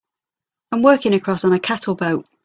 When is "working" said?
0.81-1.13